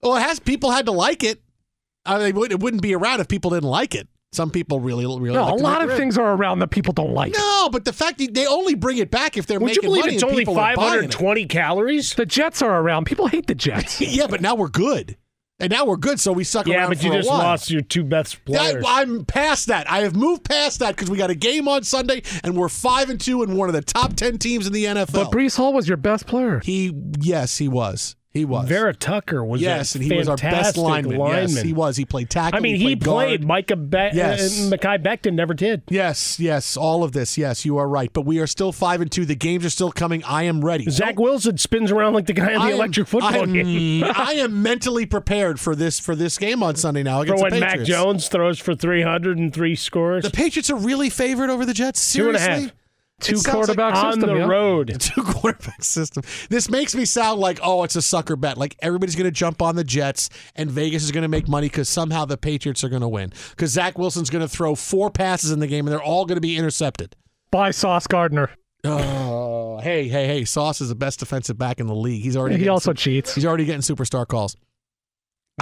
[0.00, 1.40] Well, it has people had to like it.
[2.04, 4.08] I mean, it wouldn't be around if people didn't like it.
[4.32, 5.36] Some people really, really.
[5.36, 7.34] No, like a lot of things are around that people don't like.
[7.36, 9.88] No, but the fact that they only bring it back if they're Would you making
[9.90, 11.12] believe money it's only people are buying it.
[11.12, 12.14] 520 calories?
[12.14, 13.04] The Jets are around.
[13.04, 14.00] People hate the Jets.
[14.00, 15.18] yeah, but now we're good,
[15.60, 17.38] and now we're good, so we suck Yeah, around Yeah, but you just while.
[17.40, 18.84] lost your two best I, players.
[18.86, 19.90] I'm past that.
[19.90, 23.10] I have moved past that because we got a game on Sunday, and we're five
[23.10, 25.12] and two, and one of the top ten teams in the NFL.
[25.12, 26.60] but Breece Hall was your best player.
[26.64, 26.90] he,
[27.20, 28.16] yes, he was.
[28.32, 28.66] He was.
[28.66, 31.20] Vera Tucker was yes, a and he was our best fantastic lineman.
[31.20, 31.96] Yes, he was.
[31.98, 32.56] He played tackle.
[32.56, 33.40] I mean, he, played.
[33.40, 33.44] guard.
[33.44, 34.58] Micah Be- Yes.
[34.58, 35.82] uh, Mekhi Becton never did.
[35.90, 37.36] Yes, yes, all of this.
[37.36, 38.10] Yes, you are right.
[38.10, 39.26] But we are still five and two.
[39.26, 40.24] The games are still coming.
[40.24, 40.88] I am ready.
[40.88, 44.04] Zach Wilson spins around like the guy on the am- electric football I am, game.
[44.16, 47.82] I am mentally prepared for this for this game on Sunday now For when Mac
[47.82, 50.24] Jones throws for 303 scores.
[50.24, 52.00] The Patriots are really favored over the Jets.
[52.12, 52.48] Two Seriously?
[52.64, 52.72] half.
[53.22, 54.28] Two It sounds like on system.
[54.30, 54.46] the yeah.
[54.46, 54.96] road.
[55.00, 56.22] two quarterback system.
[56.50, 58.58] This makes me sound like, oh, it's a sucker bet.
[58.58, 61.68] Like everybody's going to jump on the Jets and Vegas is going to make money
[61.68, 63.32] because somehow the Patriots are going to win.
[63.50, 66.36] Because Zach Wilson's going to throw four passes in the game and they're all going
[66.36, 67.16] to be intercepted.
[67.50, 68.50] By Sauce Gardner.
[68.84, 70.44] Oh, hey, hey, hey!
[70.44, 72.22] Sauce is the best defensive back in the league.
[72.22, 73.34] He's already He also su- cheats.
[73.34, 74.56] he's already getting superstar calls.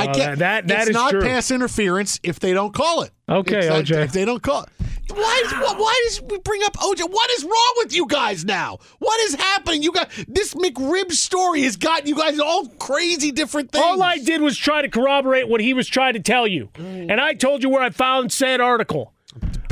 [0.01, 1.23] I get that- that- that it's is not true.
[1.23, 3.11] pass interference if they don't call it.
[3.29, 4.03] Okay, It's not- OJ.
[4.05, 4.69] If they don't call it,
[5.15, 5.43] why?
[5.45, 7.03] Is, why, why does we bring up OJ?
[7.11, 8.79] What is wrong with you guys now?
[8.99, 9.83] What is happening?
[9.83, 13.85] You got this McRib story has gotten you guys all crazy different things.
[13.85, 16.69] All I did was try to corroborate what he was trying to tell you.
[16.79, 19.13] And I told you where I found said article.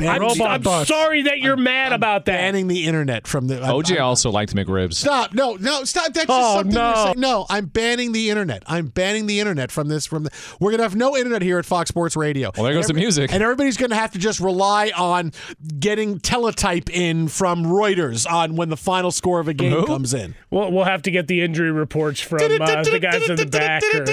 [0.07, 2.37] I'm, Banning- I'm sorry that you're mad about that.
[2.37, 4.93] banning the internet from the I'm- OJ I'm- also liked McRibs.
[4.95, 5.33] Stop!
[5.33, 6.13] No, no, stop!
[6.13, 6.87] That's just Oh, something no.
[6.87, 7.13] you're saying.
[7.19, 8.63] No, I'm banning the internet.
[8.67, 10.05] I'm banning the internet from this.
[10.05, 12.51] From the, we're gonna have no internet here at Fox Sports Radio.
[12.55, 13.33] Well, there goes the music.
[13.33, 15.31] and everybody's gonna have to just rely on
[15.79, 19.85] getting teletype in from Reuters on when the final score of a game Who?
[19.85, 20.35] comes in.
[20.51, 23.83] We'll, we'll have to get the injury reports from uh, the guys in the back.
[23.93, 24.03] Or,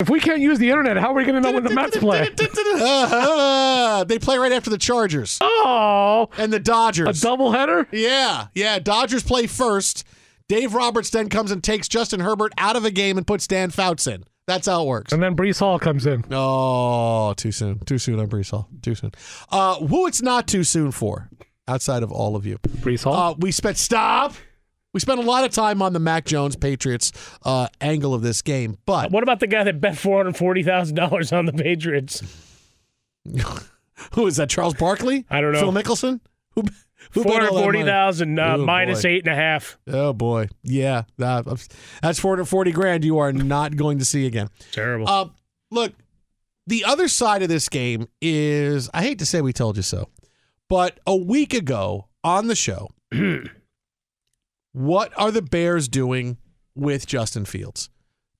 [0.00, 1.96] If we can't use the internet, how are we going to know when the Mets
[1.96, 2.28] play?
[2.80, 7.04] Uh, they play right after the Chargers Oh, and the Dodgers.
[7.06, 7.22] a Dodgers.
[7.22, 7.86] doubleheader?
[7.92, 8.78] Yeah, yeah.
[8.78, 10.04] Dodgers play first.
[10.48, 13.70] Dave Roberts then comes and takes Justin Herbert out of a game and puts Dan
[13.70, 14.24] Fouts in.
[14.46, 15.12] That's how it works.
[15.12, 16.24] And then Breece Hall comes in.
[16.30, 17.80] Oh, too soon.
[17.80, 18.66] Too soon on Breece Hall.
[18.80, 19.12] Too soon.
[19.52, 21.28] Uh, who it's not too soon for.
[21.66, 22.56] outside of all of you.
[22.78, 23.12] Breece Hall.
[23.14, 24.32] Uh, we spent stop.
[24.94, 27.12] We spent a lot of time on the Mac Jones Patriots
[27.44, 30.62] uh, angle of this game, but What about the guy that bet four hundred forty
[30.62, 32.22] thousand dollars on the Patriots?
[34.14, 34.48] who is that?
[34.50, 35.26] Charles Barkley?
[35.30, 35.60] I don't know.
[35.60, 36.20] Phil Mickelson?
[36.54, 36.64] Who?
[37.12, 39.78] who Four hundred that forty thousand uh, Oh, minus eight and a half.
[39.86, 41.46] Oh boy, yeah, that,
[42.02, 43.04] that's four hundred forty grand.
[43.04, 44.48] You are not going to see again.
[44.72, 45.08] Terrible.
[45.08, 45.28] Uh,
[45.70, 45.92] look,
[46.66, 50.08] the other side of this game is I hate to say we told you so,
[50.68, 52.88] but a week ago on the show,
[54.72, 56.36] what are the Bears doing
[56.74, 57.90] with Justin Fields?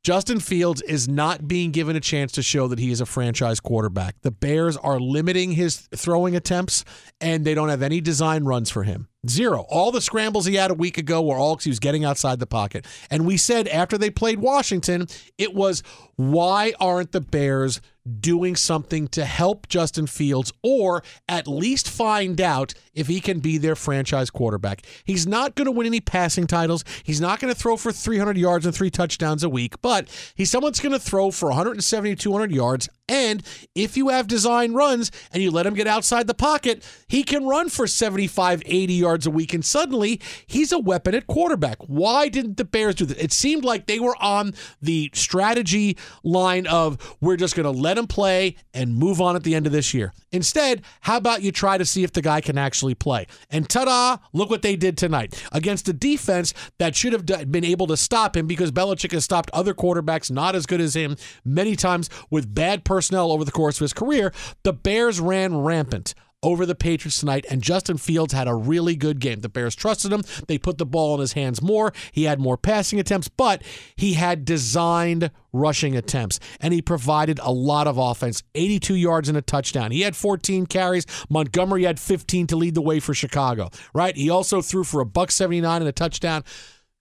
[0.05, 3.61] Justin Fields is not being given a chance to show that he is a franchise
[3.61, 4.15] quarterback.
[4.23, 6.85] The Bears are limiting his throwing attempts,
[7.21, 9.09] and they don't have any design runs for him.
[9.29, 9.67] Zero.
[9.69, 12.39] All the scrambles he had a week ago were all 'cause he was getting outside
[12.39, 12.87] the pocket.
[13.11, 15.83] And we said after they played Washington, it was
[16.17, 17.81] why aren't the Bears
[18.21, 23.59] doing something to help Justin Fields or at least find out if he can be
[23.59, 24.83] their franchise quarterback?
[25.05, 26.85] He's not going to win any passing titles.
[27.03, 30.51] He's not going to throw for 300 yards and three touchdowns a week, but he's
[30.51, 32.88] someone's going to throw for 170 200 yards.
[33.09, 33.42] And
[33.75, 37.47] if you have design runs and you let him get outside the pocket, he can
[37.47, 39.55] run for 75, 80 yards a week.
[39.55, 41.79] And suddenly he's a weapon at quarterback.
[41.87, 43.23] Why didn't the Bears do that?
[43.23, 47.98] It seemed like they were on the strategy line of we're just going to let
[47.99, 50.13] him play and move on at the end of this year.
[50.33, 53.27] Instead, how about you try to see if the guy can actually play?
[53.51, 57.65] And ta da, look what they did tonight against a defense that should have been
[57.65, 61.17] able to stop him because Belichick has stopped other quarterbacks not as good as him
[61.45, 64.33] many times with bad personnel over the course of his career.
[64.63, 69.18] The Bears ran rampant over the Patriots tonight, and Justin Fields had a really good
[69.18, 69.40] game.
[69.40, 70.22] The Bears trusted him.
[70.46, 71.92] They put the ball in his hands more.
[72.12, 73.62] He had more passing attempts, but
[73.96, 79.38] he had designed rushing attempts, and he provided a lot of offense 82 yards and
[79.38, 79.90] a touchdown.
[79.90, 81.07] He had 14 carries.
[81.29, 84.16] Montgomery had 15 to lead the way for Chicago, right?
[84.16, 86.44] He also threw for a buck 79 and a touchdown.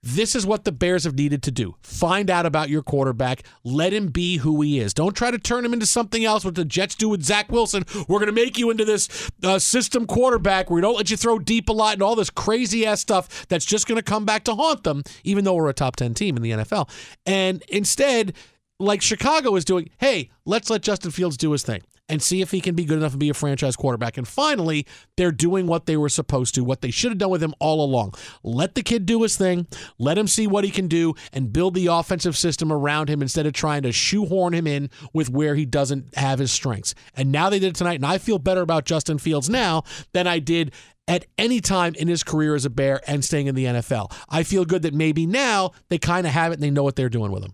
[0.04, 1.76] This is what the Bears have needed to do.
[1.82, 3.44] Find out about your quarterback.
[3.64, 4.94] Let him be who he is.
[4.94, 6.46] Don't try to turn him into something else.
[6.46, 7.84] What the Jets do with Zach Wilson.
[8.08, 11.18] We're going to make you into this uh, system quarterback where we don't let you
[11.18, 14.24] throw deep a lot and all this crazy ass stuff that's just going to come
[14.24, 16.90] back to haunt them, even though we're a top 10 team in the NFL.
[17.26, 18.34] And instead,
[18.80, 22.52] like Chicago is doing, hey, let's let Justin Fields do his thing and see if
[22.52, 24.18] he can be good enough to be a franchise quarterback.
[24.18, 27.44] And finally, they're doing what they were supposed to, what they should have done with
[27.44, 28.14] him all along.
[28.44, 29.68] Let the kid do his thing,
[29.98, 33.46] let him see what he can do, and build the offensive system around him instead
[33.46, 36.96] of trying to shoehorn him in with where he doesn't have his strengths.
[37.16, 40.28] And now they did it tonight, and I feel better about Justin Fields now than
[40.28, 40.72] I did
[41.08, 44.12] at any time in his career as a Bear and staying in the NFL.
[44.30, 46.96] I feel good that maybe now they kind of have it and they know what
[46.96, 47.54] they're doing with him.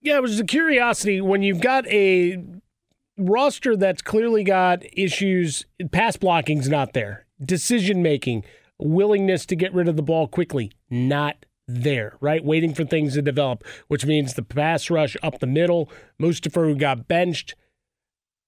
[0.00, 2.42] Yeah, it was a curiosity when you've got a
[3.18, 5.66] roster that's clearly got issues.
[5.90, 7.26] Pass blocking's not there.
[7.44, 8.44] Decision making,
[8.78, 12.44] willingness to get rid of the ball quickly, not there, right?
[12.44, 15.90] Waiting for things to develop, which means the pass rush up the middle.
[16.20, 17.54] Mustipher, who got benched,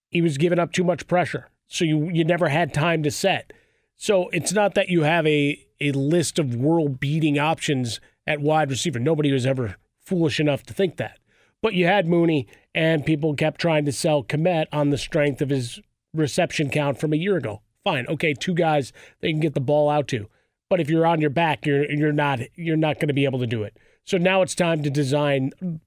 [0.09, 1.48] he was giving up too much pressure.
[1.66, 3.52] So you, you never had time to set.
[3.96, 8.70] So it's not that you have a, a list of world beating options at wide
[8.70, 8.98] receiver.
[8.98, 11.18] Nobody was ever foolish enough to think that.
[11.62, 15.50] But you had Mooney, and people kept trying to sell Kmet on the strength of
[15.50, 15.80] his
[16.14, 17.62] reception count from a year ago.
[17.85, 20.28] Fine, okay, two guys they can get the ball out to.
[20.68, 23.40] But if you're on your back, you're you're not you're not going to be able
[23.40, 23.76] to do it.
[24.04, 25.80] So now it's time to design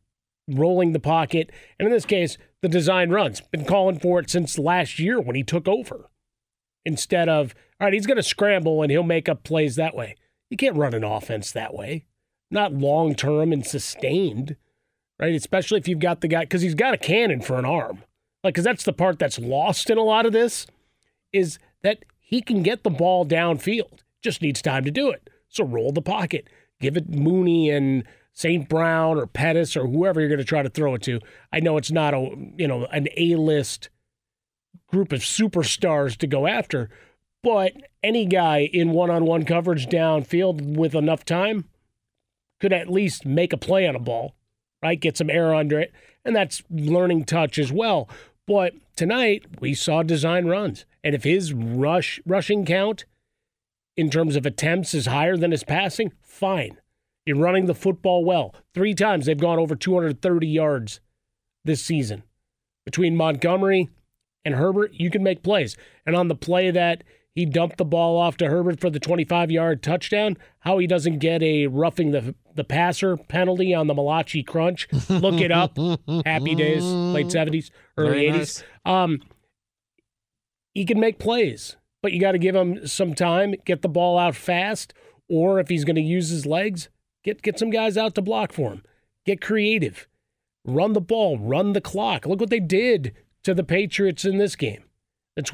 [0.50, 3.39] rolling the pocket, and in this case, the design runs.
[3.41, 6.10] Been calling for it since last year when he took over.
[6.86, 10.15] Instead of all right, he's going to scramble and he'll make up plays that way.
[10.50, 12.06] You can't run an offense that way,
[12.52, 14.58] not long term and sustained
[15.23, 15.36] right?
[15.36, 18.03] Especially if you've got the guy because he's got a cannon for an arm.
[18.43, 20.67] Like, because that's the part that's lost in a lot of this
[21.31, 23.99] is that he can get the ball downfield.
[24.21, 25.29] Just needs time to do it.
[25.47, 26.47] So roll the pocket,
[26.81, 28.67] give it Mooney and St.
[28.67, 31.19] Brown or Pettis or whoever you're going to try to throw it to.
[31.53, 32.19] I know it's not a
[32.57, 33.89] you know an A list
[34.88, 36.89] group of superstars to go after,
[37.43, 41.69] but any guy in one on one coverage downfield with enough time
[42.59, 44.36] could at least make a play on a ball
[44.84, 45.00] right?
[45.00, 45.91] Get some air under it.
[46.26, 48.10] And that's learning touch as well.
[48.46, 50.86] But tonight we saw design runs.
[51.04, 53.06] And if his rush rushing count
[53.96, 56.78] in terms of attempts is higher than his passing, fine.
[57.26, 58.54] You're running the football well.
[58.74, 61.00] Three times they've gone over 230 yards
[61.63, 62.24] this season.
[62.86, 63.89] Between Montgomery
[64.43, 65.78] and Herbert, you can make plays.
[66.05, 67.05] And on the play that
[67.36, 70.38] he dumped the ball off to Herbert for the 25 yard touchdown.
[70.59, 74.88] How he doesn't get a roughing the the passer penalty on the Malachi crunch.
[75.09, 75.77] Look it up.
[76.25, 78.38] Happy days, late 70s, early Very 80s.
[78.38, 78.63] nice.
[78.86, 79.21] Um,
[80.73, 81.75] he can make plays.
[82.01, 84.93] but you got to give him some time, get the ball out fast,
[85.29, 86.89] or if he's going to use his legs,
[87.23, 88.84] get get some guys out to block for him.
[89.25, 90.07] Get creative.
[90.65, 92.25] Run the ball, run the clock.
[92.25, 93.13] Look what they did
[93.43, 94.84] to the Patriots in this game.
[95.36, 95.51] It's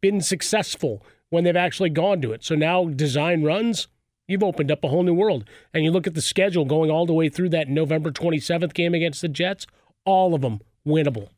[0.00, 1.04] been successful
[1.34, 2.44] when they've actually gone to it.
[2.44, 3.88] So now design runs,
[4.28, 5.44] you've opened up a whole new world.
[5.74, 8.94] And you look at the schedule going all the way through that November 27th game
[8.94, 9.66] against the Jets,
[10.04, 11.28] all of them winnable.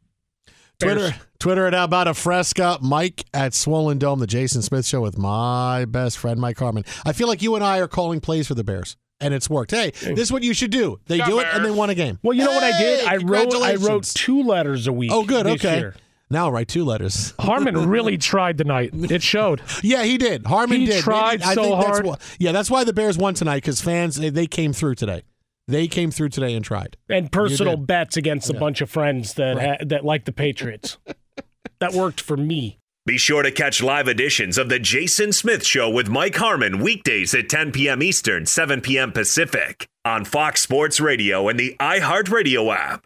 [0.79, 2.79] Twitter, Twitter at about a fresca.
[2.83, 6.85] Mike at Swollen Dome, the Jason Smith Show with my best friend Mike Harmon.
[7.07, 9.71] I feel like you and I are calling plays for the Bears, and it's worked.
[9.71, 11.01] Hey, this is what you should do.
[11.07, 12.19] They do it, and they won a game.
[12.23, 13.07] Well, you know what I did?
[13.07, 15.11] I wrote I wrote two letters a week.
[15.13, 15.47] Oh, good.
[15.47, 15.79] this Okay.
[15.79, 15.95] year.
[16.31, 17.35] Now I'll write two letters.
[17.41, 18.91] Harmon really tried tonight.
[18.93, 19.63] It showed.
[19.83, 20.47] Yeah, he did.
[20.47, 21.03] Harmon He did.
[21.03, 22.07] tried I so think that's hard.
[22.07, 25.23] why, yeah, that's why the Bears won tonight because fans they, they came through today.
[25.69, 26.97] They came through today and tried.
[27.09, 30.99] And personal bets against a bunch of friends that ha- that like the Patriots.
[31.81, 32.79] that worked for me.
[33.05, 37.35] Be sure to catch live editions of The Jason Smith Show with Mike Harmon weekdays
[37.35, 38.03] at 10 p.m.
[38.03, 39.13] Eastern, 7 p.m.
[39.13, 43.06] Pacific on Fox Sports Radio and the iHeartRadio app.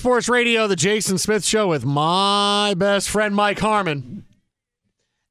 [0.00, 4.24] Sports Radio, the Jason Smith Show with my best friend Mike Harmon.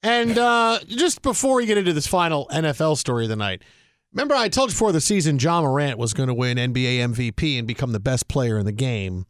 [0.04, 3.64] And uh, just before we get into this final NFL story of the night,
[4.14, 7.58] remember I told you before the season Ja Morant was going to win NBA MVP
[7.58, 9.26] and become the best player in the game.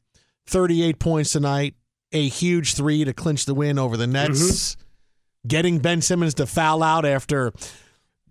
[0.47, 1.75] 38 points tonight,
[2.11, 5.47] a huge three to clinch the win over the Nets, mm-hmm.
[5.47, 7.53] getting Ben Simmons to foul out after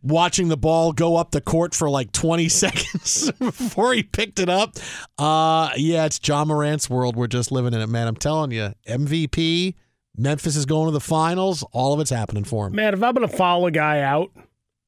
[0.03, 4.49] watching the ball go up the court for like 20 seconds before he picked it
[4.49, 4.77] up.
[5.19, 7.17] Uh, yeah, it's Ja Morant's world.
[7.17, 8.09] We're just living in it, man.
[8.09, 9.75] I'm telling you, MVP
[10.17, 11.65] Memphis is going to the finals.
[11.73, 12.75] All of it's happening for him.
[12.75, 14.31] Man, if I'm going to follow a guy out,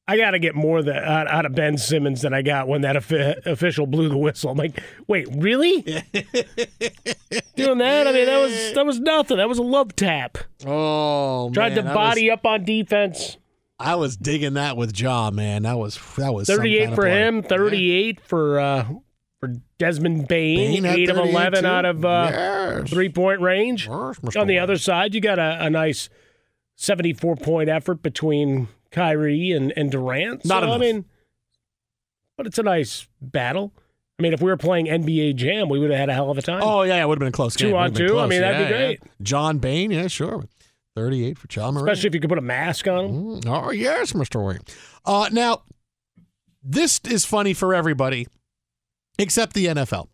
[0.07, 2.81] I got to get more that, out, out, of Ben Simmons than I got when
[2.81, 4.51] that official blew the whistle.
[4.51, 5.81] I'm like, wait, really?
[7.55, 8.07] Doing that?
[8.07, 9.37] I mean, that was that was nothing.
[9.37, 10.37] That was a love tap.
[10.65, 13.37] Oh, tried man, to body was, up on defense.
[13.81, 15.63] I was digging that with Ja, man.
[15.63, 18.23] That was that was 38 for him, 38 yeah.
[18.27, 18.85] for uh,
[19.41, 21.69] for Desmond Bain, Bane eight of eleven too.
[21.69, 22.89] out of uh, yes.
[22.89, 23.87] three point range.
[23.87, 26.09] Yes, On the other side, you got a, a nice
[26.75, 30.45] seventy four point effort between Kyrie and, and Durant.
[30.45, 30.75] Not so, enough.
[30.75, 31.05] I mean,
[32.37, 33.73] but it's a nice battle.
[34.19, 36.37] I mean, if we were playing NBA Jam, we would have had a hell of
[36.37, 36.61] a time.
[36.63, 37.71] Oh yeah, it would have been a close game.
[37.71, 38.07] two on two.
[38.09, 38.21] Close.
[38.21, 38.99] I mean, that'd yeah, be great.
[39.01, 39.11] Yeah.
[39.23, 40.45] John Bain, yeah, sure.
[40.95, 41.77] 38 for Morant.
[41.77, 43.41] Especially if you could put a mask on him.
[43.41, 44.45] Mm, oh, yes, Mr.
[44.45, 44.59] Wayne.
[45.05, 45.63] Uh, now,
[46.63, 48.27] this is funny for everybody
[49.17, 50.07] except the NFL.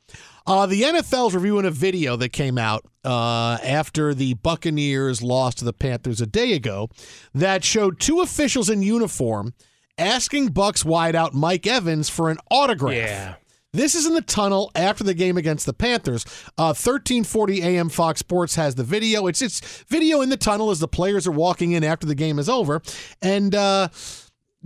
[0.45, 5.65] Uh, the NFL's reviewing a video that came out uh, after the Buccaneers lost to
[5.65, 6.89] the Panthers a day ago
[7.33, 9.53] that showed two officials in uniform
[9.97, 12.93] asking Bucks wideout Mike Evans for an autograph.
[12.93, 13.35] Yeah.
[13.73, 16.25] This is in the tunnel after the game against the Panthers.
[16.57, 19.27] Uh, 1340 AM Fox Sports has the video.
[19.27, 22.39] It's it's video in the tunnel as the players are walking in after the game
[22.39, 22.81] is over,
[23.21, 23.53] and.
[23.53, 23.89] Uh,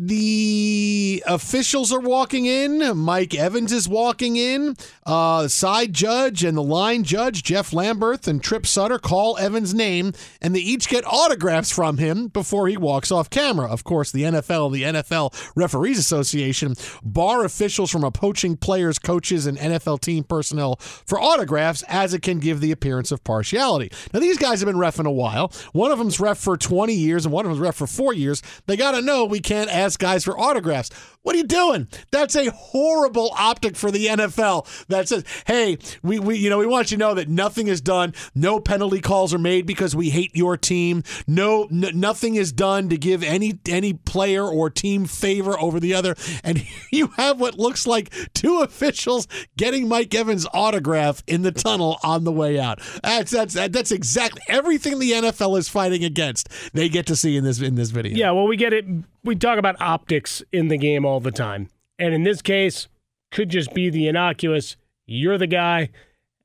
[0.04, 2.98] the officials are walking in.
[2.98, 4.76] Mike Evans is walking in.
[5.06, 10.14] Uh, side judge and the line judge, Jeff Lamberth and Tripp Sutter, call Evans' name,
[10.42, 13.68] and they each get autographs from him before he walks off camera.
[13.68, 16.74] Of course, the NFL, the NFL Referees Association,
[17.04, 22.40] bar officials from approaching players, coaches, and NFL team personnel for autographs as it can
[22.40, 23.92] give the appearance of partiality.
[24.16, 25.54] Now, these guys have been refing a while.
[25.74, 28.42] One of them's ref for 20 years, and one of them's ref for four years.
[28.66, 30.90] They got to know we can't ask guys for autographs.
[31.24, 31.88] What are you doing?
[32.12, 34.88] That's a horrible optic for the NFL.
[34.88, 37.80] That says, "Hey, we, we you know we want you to know that nothing is
[37.80, 38.14] done.
[38.34, 41.04] No penalty calls are made because we hate your team.
[41.28, 45.94] No, n- nothing is done to give any any player or team favor over the
[45.94, 49.28] other." And you have what looks like two officials
[49.58, 52.80] getting Mike Evans' autograph in the tunnel on the way out.
[53.04, 56.50] That's that's that's exactly everything the NFL is fighting against.
[56.74, 58.16] They get to see in this in this video.
[58.18, 58.86] Yeah, well, we get it.
[59.24, 61.70] We talk about optics in the game all the time.
[62.00, 62.88] And in this case,
[63.32, 65.90] could just be the innocuous, you're the guy,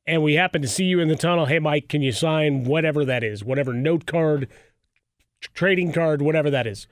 [0.07, 1.47] and we happen to see you in the tunnel.
[1.47, 4.49] Hey, Mike, can you sign whatever that is, whatever note card,
[5.55, 6.87] trading card, whatever that is?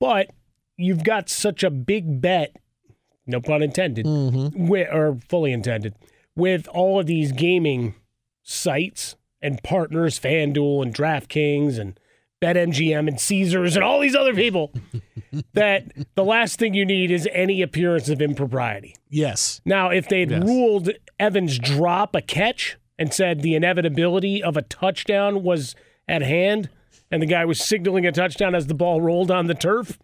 [0.00, 0.30] But
[0.76, 2.56] you've got such a big bet,
[3.26, 4.66] no pun intended, Mm-hmm.
[4.66, 5.94] with, or fully intended,
[6.34, 7.94] with all of these gaming
[8.42, 12.00] sites and partners, FanDuel and DraftKings and
[12.40, 14.72] BetMGM and Caesars and all these other people
[15.54, 15.84] that
[16.14, 18.94] the last thing you need is any appearance of impropriety.
[19.10, 19.60] Yes.
[19.64, 20.42] Now, if they'd Yes.
[20.44, 25.74] ruled Evans drop a catch and said the inevitability of a touchdown was
[26.06, 26.68] at hand
[27.10, 29.98] and the guy was signaling a touchdown as the ball rolled on the turf,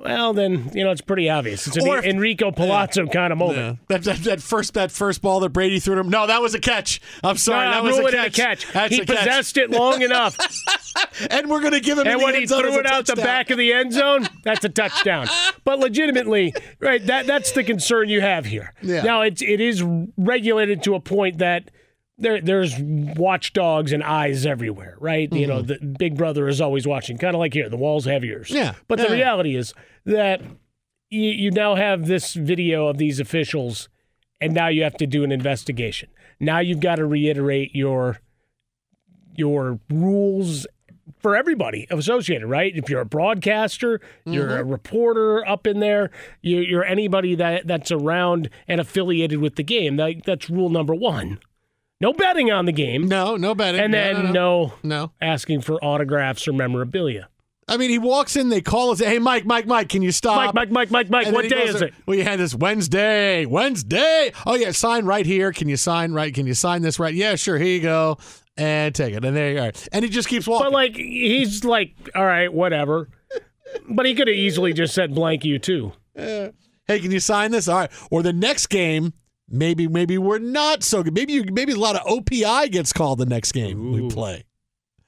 [0.00, 1.66] well, then, you know, it's pretty obvious.
[1.66, 3.58] It's an if- Enrico Palazzo kind of moment.
[3.58, 3.74] Yeah.
[3.88, 6.08] That, that, that first that first ball that Brady threw to him.
[6.08, 7.00] No, that was a catch.
[7.22, 8.64] I'm sorry, No, that was a catch.
[8.64, 8.94] a catch.
[8.94, 9.18] He a catch.
[9.18, 10.38] possessed it long enough.
[11.30, 12.06] and we're going to give him.
[12.06, 14.68] And the when he threw it out the back of the end zone, that's a
[14.68, 15.26] touchdown.
[15.64, 18.72] But legitimately, right, that that's the concern you have here.
[18.82, 19.02] Yeah.
[19.02, 19.82] Now it's it is
[20.16, 21.70] regulated to a point that
[22.20, 25.32] there there's watchdogs and eyes everywhere, right?
[25.32, 28.22] You know, the Big Brother is always watching, kind of like here, the walls have
[28.24, 28.48] ears.
[28.48, 28.56] Mm-hmm.
[28.56, 28.74] Yeah.
[28.88, 29.14] But the Yeah.
[29.14, 30.40] reality is that
[31.08, 33.88] you, you now have this video of these officials,
[34.40, 36.08] and now you have to do an investigation.
[36.38, 38.20] Now you've got to reiterate your
[39.36, 40.66] your rules
[41.18, 42.72] for everybody associated, right?
[42.74, 46.10] If you're a broadcaster, you're a reporter up in there,
[46.42, 49.96] you, you're anybody that that's around and affiliated with the game.
[49.96, 51.38] That, that's rule number one.
[52.00, 53.08] No betting on the game.
[53.08, 53.80] No, no betting.
[53.80, 55.12] And No, then no, no, no.
[55.20, 57.28] asking for autographs or memorabilia.
[57.68, 60.36] I mean, he walks in, they call say, "Hey, Mike, Mike, Mike, can you stop?"
[60.36, 61.26] Mike, Mike, Mike, Mike, Mike.
[61.26, 61.94] And What day is it?
[62.04, 64.32] Well, you had this Wednesday, Wednesday.
[64.44, 65.52] Oh yeah, sign right here.
[65.52, 66.34] Can you sign right?
[66.34, 67.14] Can you sign this right?
[67.14, 67.58] Yeah, sure.
[67.58, 68.18] Here you go,
[68.56, 69.24] and take it.
[69.24, 69.72] And there you are.
[69.92, 70.66] And he just keeps walking.
[70.66, 73.08] But like, he's like, all right, whatever.
[73.88, 75.92] but he could have easily just said blank you too.
[76.16, 76.50] hey,
[76.88, 77.68] can you sign this?
[77.68, 77.90] All right.
[78.10, 79.12] Or the next game,
[79.50, 81.14] maybe maybe we're not so good.
[81.14, 84.44] Maybe you, maybe a lot of OPI gets called the next game we play.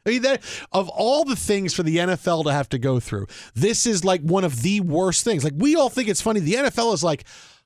[0.05, 3.27] I mean, that, of all the things for the NFL to have to go through,
[3.55, 5.45] this is like one of the worst things.
[5.45, 6.41] Like we all think it's funny.
[6.41, 7.25] The NFL is like,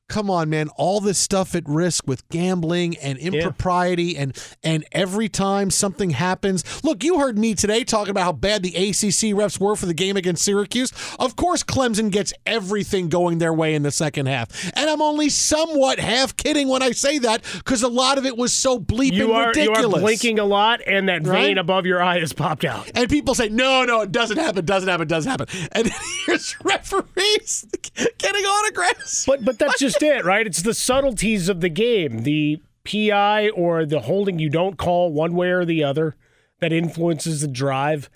[0.09, 5.29] come on, man, all this stuff at risk with gambling and impropriety, and and every
[5.29, 9.61] time something happens, look, you heard me today talking about how bad the ACC refs
[9.61, 10.93] were for the game against Syracuse.
[11.19, 15.29] Of course, Clemson gets everything going their way in the second half, and I'm only
[15.29, 19.13] somewhat half kidding when I say that because a lot of it was so bleeping
[19.15, 19.81] You are ridiculous.
[19.83, 21.47] you are blinking a lot, and that Right?
[21.47, 22.91] vein above your eye has popped out.
[22.95, 25.49] And people say, no, no, it doesn't happen, doesn't happen, doesn't happen.
[25.73, 25.91] And
[26.27, 27.67] here's referees
[28.19, 29.27] getting autographs.
[29.27, 30.47] But but that's just it, right?
[30.47, 35.35] It's the subtleties of the game, the PI or the holding you don't call one
[35.35, 36.17] way or the other
[36.61, 38.09] that influences the drive.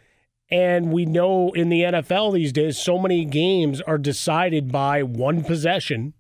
[0.51, 5.45] And we know in the NFL these days, so many games are decided by one
[5.45, 6.15] possession.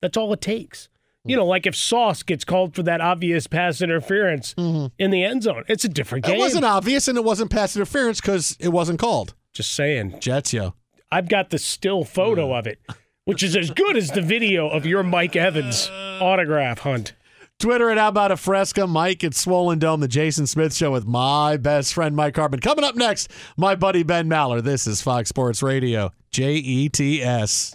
[0.00, 0.88] That's all it takes.
[1.24, 4.86] You know, like if Sauce gets called for that obvious pass interference mm-hmm.
[4.96, 6.36] in the end zone, it's a different game.
[6.36, 9.34] It wasn't obvious and it wasn't pass interference because it wasn't called.
[9.52, 10.20] Just saying.
[10.20, 10.74] Jets, yo.
[11.10, 12.58] I've got the still photo mm.
[12.58, 12.78] of it,
[13.26, 17.12] which is as good as the video of your Mike Evans autograph hunt.
[17.58, 21.06] Twitter at How About a Fresca, Mike at Swollen Dome, the Jason Smith Show with
[21.06, 22.60] my best friend Mike Harmon.
[22.60, 24.62] Coming up next, my buddy Ben Maller.
[24.62, 27.74] This is Fox Sports Radio, J E T S.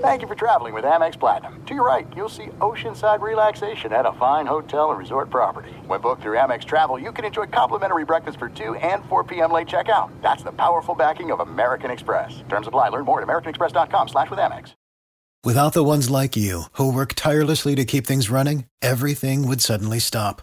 [0.00, 1.64] Thank you for traveling with Amex Platinum.
[1.66, 5.70] To your right, you'll see oceanside relaxation at a fine hotel and resort property.
[5.86, 9.52] When booked through Amex Travel, you can enjoy complimentary breakfast for 2 and 4 p.m.
[9.52, 10.10] late checkout.
[10.22, 12.42] That's the powerful backing of American Express.
[12.48, 12.88] Terms apply.
[12.90, 14.74] Learn more at americanexpress.com slash with Amex.
[15.44, 20.00] Without the ones like you, who work tirelessly to keep things running, everything would suddenly
[20.00, 20.42] stop.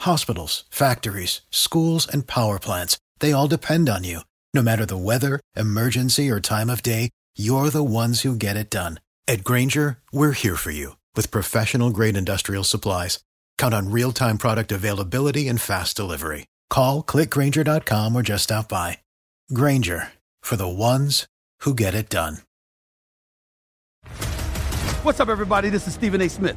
[0.00, 4.20] Hospitals, factories, schools, and power plants, they all depend on you.
[4.52, 7.10] No matter the weather, emergency, or time of day,
[7.40, 8.98] you're the ones who get it done.
[9.28, 13.20] At Grainger, we're here for you with professional grade industrial supplies.
[13.56, 16.46] Count on real time product availability and fast delivery.
[16.68, 18.98] Call clickgrainger.com or just stop by.
[19.54, 20.08] Grainger
[20.40, 21.26] for the ones
[21.60, 22.38] who get it done.
[25.02, 25.70] What's up, everybody?
[25.70, 26.28] This is Stephen A.
[26.28, 26.56] Smith,